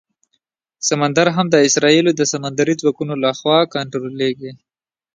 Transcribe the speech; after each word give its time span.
سمندر 0.89 1.27
هم 1.35 1.45
د 1.51 1.55
اسرائیلو 1.67 2.11
د 2.15 2.21
سمندري 2.33 2.73
ځواکونو 2.81 3.13
لخوا 3.25 3.57
کنټرولېږي. 3.75 4.51